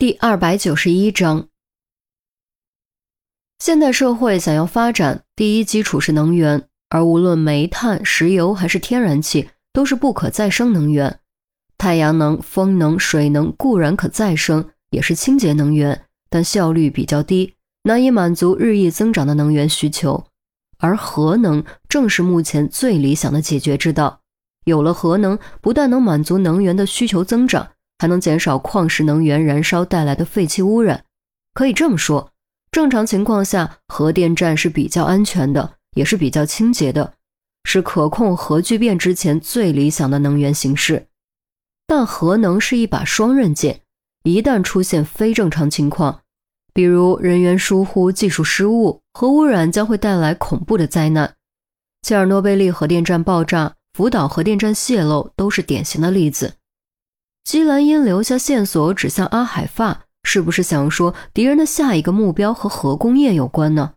[0.00, 1.48] 第二百九十一章，
[3.58, 11.20] 现代社会想要发展，第一基础是能源，而无论煤炭、石油还是天然气，都是不可再生能源。
[11.76, 20.24] 太阳能、风能、水能固然可再生，也是清洁能源，但效率比较低，难以满足日益增长的能源需求。
[20.78, 24.22] 而核能正是目前最理想的解决之道。
[24.64, 27.72] 有了核能，不但能满足能源的需求增长。
[28.00, 31.04] 还能减少矿石能源燃烧带来的废气污染。
[31.52, 32.32] 可以这么说，
[32.72, 37.12] 正常情况下，核电站是比较安全的，也是比较清洁的，
[37.64, 41.08] 是可控核聚变之前最理想的能源形式。
[41.86, 43.82] 但核能是一把双刃剑，
[44.22, 46.20] 一旦出现非正常情况，
[46.72, 51.34] 比如人员疏忽、技术失误，核污染将会带来恐怖的灾难。
[52.00, 56.54] 切尔诺贝利核电站爆炸、福岛核电站泄漏都是典型的例子。
[57.50, 63.94] 基兰因留下线索指向阿海发，是不是想说敌人的下一个目标和核工业有关呢？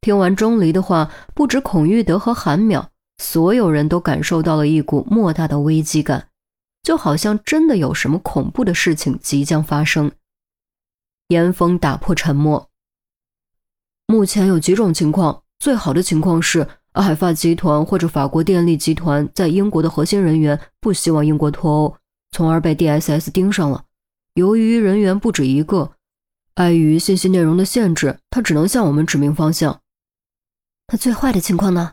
[0.00, 2.86] 听完钟离的话，不止孔玉德和韩淼，
[3.18, 6.28] 所有人都感受到了一股莫大的危机感，
[6.82, 10.10] 就好像真的有什么恐怖的事情即将发生。
[11.28, 12.70] 严峰打破沉默
[14.08, 21.94] ：“目前有几种情况，最好的情况是阿海发集团或者法国电力集团在英国的核心人员不希望英国脱欧。”
[22.34, 23.84] 从而被 DSS 盯上了。
[24.34, 25.92] 由于人员不止一个，
[26.54, 29.80] 碍于信息内容的限制，他只能向我们指明方向。
[30.88, 31.92] 那最坏的情况呢？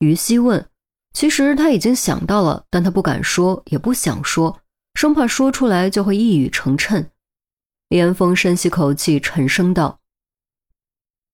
[0.00, 0.68] 于西问。
[1.12, 4.58] 其实他已经想到了，但他不敢说，也不想说，
[4.94, 7.06] 生怕说出来就会一语成谶。
[7.90, 10.00] 严峰深吸口气，沉声道：“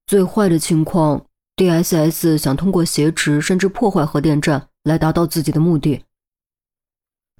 [0.06, 1.24] 最坏的情况
[1.56, 6.04] ，DSS 想通过挟持甚至破坏核电站来达到自己的目的。”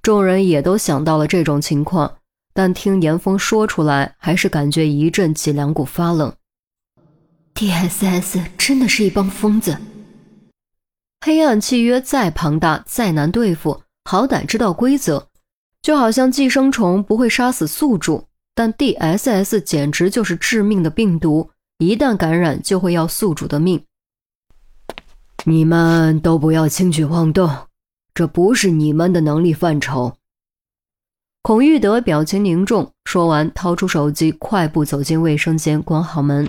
[0.02, 2.16] 众人也都想到了这种情况，
[2.54, 6.34] 但听严峰说出来，还是感觉一阵脊梁骨发冷。
[7.52, 9.76] D.S.S 真的是一帮疯子。
[11.20, 15.28] 黑暗契约再庞大、再难对付，好歹知道规则。
[15.82, 23.84] 就好像寄生虫不会杀死宿主，但 D.S.S 简直就是致命的病毒，一旦感染就会要宿主的命。
[25.44, 27.50] 你们都不要轻举妄动。
[28.20, 30.14] 这不是你们的能力范畴。
[31.40, 36.46] 孔玉德表情凝重，说完，掏出手机，快步走进卫生间，关好门。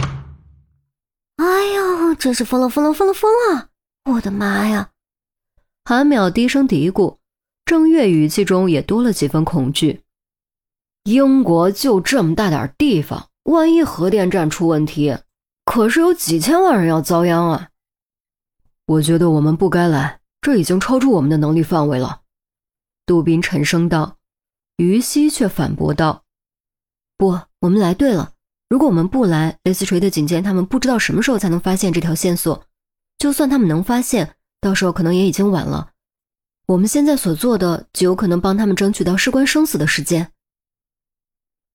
[1.38, 3.70] 哎呦，真是疯了，疯了，疯了，疯了！
[4.12, 4.90] 我的妈呀！
[5.86, 7.20] 韩淼低声嘀咕，
[7.64, 10.02] 郑月语气中也多了几分恐惧。
[11.06, 15.18] 英国就这么大点地方，万一核电站出问题，
[15.64, 17.70] 可是有几千万人要遭殃啊！
[18.88, 20.20] 我觉得我们不该来。
[20.42, 22.22] 这已经超出我们的能力范围了，
[23.06, 24.18] 杜宾沉声道。
[24.78, 26.24] 于西却反驳道
[27.16, 28.34] ：“不，我们来对了。
[28.68, 32.66] 如果我们不来，雷斯垂的警监他们不知道什么时候才能发现这条线索。
[33.20, 35.92] 就算他们能发现，到时候可能也已经晚了。
[36.66, 40.32] 我们现在所做的，极有可能帮他们争取到事关生死的时间。”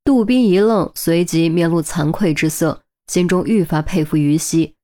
[0.02, 4.74] 杜宾一愣，随即面露惭愧之色，心中愈发佩服于西，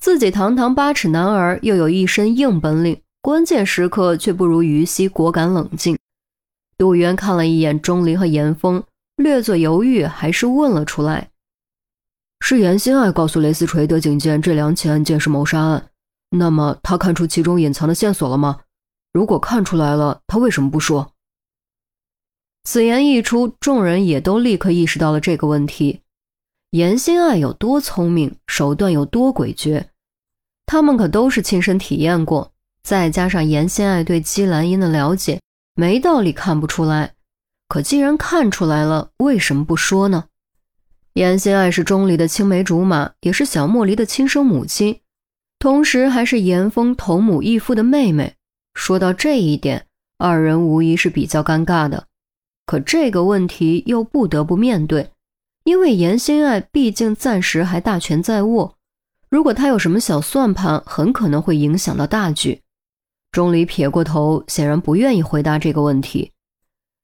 [0.00, 3.00] 自己堂堂八尺男儿，又有一身硬本领。
[3.28, 5.98] 关键时刻却不如于西果敢冷静。
[6.78, 8.82] 杜渊看了一眼钟离和严峰，
[9.16, 11.28] 略作犹豫，还是问了出来
[12.40, 15.90] ：“是严心爱告诉雷斯垂德警监这两起案件是谋杀案，
[16.30, 18.60] 那么他看出其中隐藏的线索了吗？
[19.12, 21.12] 如果看出来了，他为什么不说？”
[22.64, 26.00] 此言一出，众人也都立刻意识到了这个问题：
[26.70, 29.88] 严心爱有多聪明，手段有多诡谲，
[30.64, 32.54] 他们可都是亲身体验过。
[32.88, 35.42] 再加上严心爱对姬兰英的了解，
[35.74, 37.12] 没道理看不出来。
[37.68, 40.24] 可既然看出来了，为什么不说呢？
[41.12, 45.00] 严心爱是钟离的青梅竹马，也是小莫离的亲生母亲，
[45.58, 48.36] 同时还是严峰同母异父的妹妹。
[48.72, 49.84] 说到这一点，
[50.16, 52.06] 二人无疑是比较尴尬的。
[52.64, 55.10] 可这个问题又不得不面对，
[55.64, 58.76] 因为严心爱毕竟暂时还大权在握，
[59.28, 62.62] 如果他有什么小算盘，很可能会影响到大局。
[63.30, 66.32] 钟离撇过头，显然不愿意回答这个问题。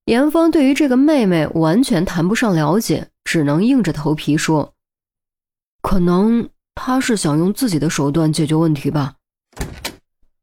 [0.06, 4.73] 严峰对于这个妹妹完全谈不上了解，只能硬着头皮说
[5.82, 9.15] ：“可能他是想用自己的手段解决问题吧。”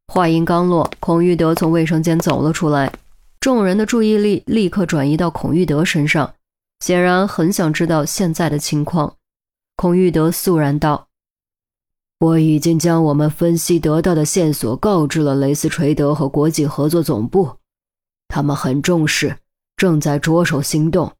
[0.08, 2.92] 话音刚落，孔玉德从卫生间走了出来，
[3.40, 6.34] 众人的注意力立刻转移到孔玉德身上，
[6.80, 9.16] 显然很想知道现在的情况。
[9.76, 11.08] 孔玉德肃然道。
[12.22, 17.58] 我已经将我们分析得到的线索告知了雷斯垂德和国际合作总部，
[18.28, 19.40] 他们很重视，
[19.76, 21.12] 正在着手行动。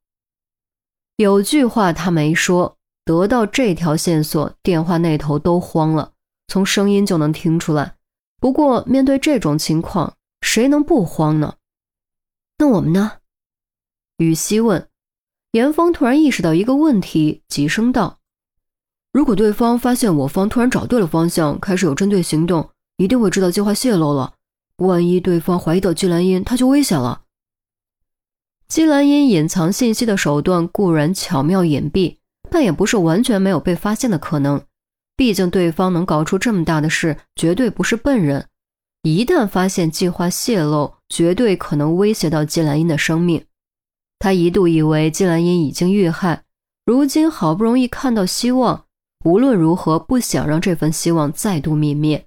[1.16, 6.12] 有句话他没说，得到这条线索，电话那头都慌了，
[6.48, 7.96] 从声音就能听出来。
[8.40, 11.56] 不过面对这种情况，谁能不慌呢？
[12.60, 13.14] 那我们呢？
[14.18, 14.88] 雨熙问。
[15.54, 18.20] 严峰突然意识到一个问题，急声道
[19.14, 24.34] ：“如果对方发现我方突然找对了方向，开始有针对行动，一定会知道计划泄露了。
[24.78, 27.24] 万一对方怀疑到季兰英，他就危险了。”
[28.68, 32.18] 季兰英隐藏信息的手段固然巧妙隐蔽，
[32.50, 34.62] 但也不是完全没有被发现的可能。
[35.18, 38.48] 毕竟对方能搞出这么大的事，绝对不是笨人。
[39.04, 43.44] 一旦发现计划泄露，绝对可能威胁到季兰英的生命。
[44.20, 46.44] 他一度以为季兰英已经遇害，
[46.86, 48.86] 如今好不容易看到希望，
[49.24, 52.26] 无论如何不想让这份希望再度泯灭。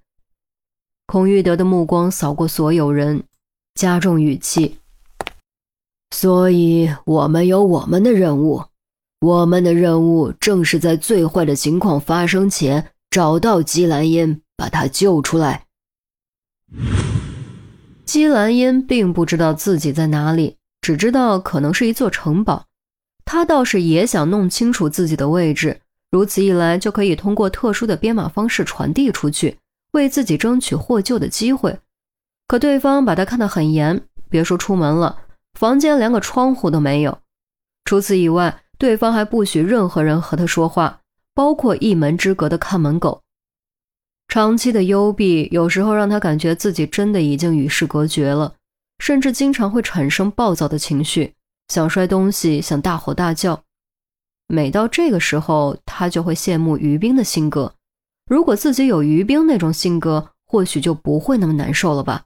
[1.07, 3.25] 孔玉德的目光扫过所有人，
[3.75, 4.79] 加重语气
[6.15, 8.65] ：“所以我们有我们的任务，
[9.21, 15.67] 我们的任务正是在最坏的情况发生前找到姬兰英，把她救出来。”
[18.07, 20.57] 姬兰英并不知道自己在哪里。
[20.81, 22.67] 只知道可能是一座城堡，
[23.25, 25.81] 他倒是也想弄清楚自己的位置，
[26.15, 29.59] 如此一来就可以通过特殊的编码方式传递出去，
[29.95, 31.77] 为自己争取获救的机会。
[32.47, 35.19] 可对方把他看得很严，别说出门了，
[35.59, 37.19] 房间连个窗户都没有。
[37.85, 41.01] 除此以外，对方还不许任何人和他说话，
[41.35, 43.21] 包括一门之隔的看门狗。
[44.29, 48.55] 长期的幽闭，有时候让他感觉自己真的已经与世隔绝了。
[49.01, 51.35] 甚至经常会产生暴躁的情绪，
[51.67, 53.61] 想摔东西，想大吼大叫。
[54.47, 57.75] 每到这个时候，他就会羡慕于冰的性格。
[58.27, 62.25] 如果自己有于冰那种性格，或许就不会那么难受了吧。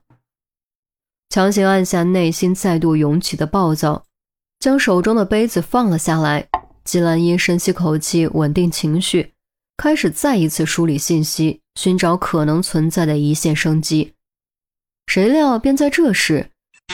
[1.29, 4.03] 强行按下内心再度涌起的暴躁，
[4.59, 6.47] 将手中的杯子放了下来。
[6.83, 9.33] 季兰英深吸口气，稳定情绪，
[9.77, 14.13] 开始再一次梳理信息，寻找可能存在的一线生机。
[15.05, 16.49] 谁料，便在这时。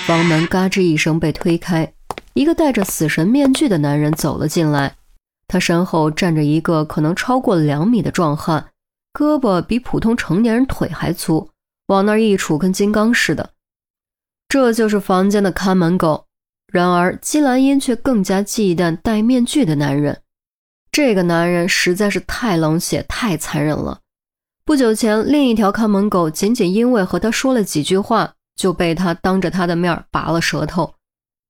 [0.06, 1.94] 房门嘎吱一声被推开，
[2.34, 4.98] 一个戴着死神面具的男人走了进来。
[5.48, 8.72] 他身后站着一个可能超过两米的壮汉，
[9.14, 11.50] 胳膊比普通成年人腿还粗，
[11.88, 13.52] 往那儿一杵跟金刚似的。
[14.48, 16.26] 这就是房间的看门狗。
[16.72, 20.22] 然而金兰英却更加忌惮戴面具的男人。
[20.92, 24.00] 这个男人实在是太冷血、太残忍了。
[24.66, 28.34] 不久前，另一条看门狗仅仅因为和他说了几句话。
[28.56, 30.94] 就被他当着他的面拔了舌头，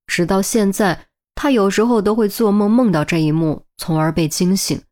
[0.07, 1.05] 直到现在，
[1.35, 4.84] 他有时候都会做梦梦到这一幕，从而被惊醒。